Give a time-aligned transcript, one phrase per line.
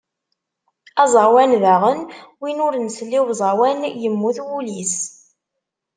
[1.03, 1.99] Aẓawan daɣen
[2.39, 4.95] win ur nsell i uẓawan yemmut wul-is.